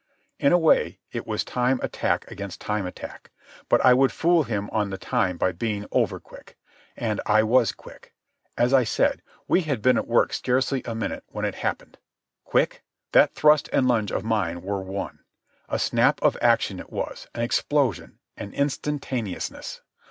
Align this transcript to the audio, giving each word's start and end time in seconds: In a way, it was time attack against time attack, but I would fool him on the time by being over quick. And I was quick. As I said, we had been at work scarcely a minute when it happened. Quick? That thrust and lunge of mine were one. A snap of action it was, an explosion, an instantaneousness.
In 0.39 0.51
a 0.51 0.57
way, 0.57 0.97
it 1.11 1.27
was 1.27 1.43
time 1.45 1.79
attack 1.83 2.25
against 2.31 2.59
time 2.59 2.87
attack, 2.87 3.29
but 3.69 3.85
I 3.85 3.93
would 3.93 4.11
fool 4.11 4.41
him 4.45 4.67
on 4.71 4.89
the 4.89 4.97
time 4.97 5.37
by 5.37 5.51
being 5.51 5.85
over 5.91 6.19
quick. 6.19 6.57
And 6.97 7.21
I 7.27 7.43
was 7.43 7.71
quick. 7.71 8.11
As 8.57 8.73
I 8.73 8.83
said, 8.83 9.21
we 9.47 9.61
had 9.61 9.79
been 9.83 9.97
at 9.97 10.07
work 10.07 10.33
scarcely 10.33 10.81
a 10.85 10.95
minute 10.95 11.23
when 11.27 11.45
it 11.45 11.53
happened. 11.53 11.99
Quick? 12.45 12.83
That 13.11 13.35
thrust 13.35 13.69
and 13.71 13.87
lunge 13.87 14.11
of 14.11 14.23
mine 14.23 14.63
were 14.63 14.81
one. 14.81 15.19
A 15.69 15.77
snap 15.77 16.19
of 16.23 16.35
action 16.41 16.79
it 16.79 16.91
was, 16.91 17.27
an 17.35 17.41
explosion, 17.43 18.17
an 18.37 18.53
instantaneousness. 18.55 19.83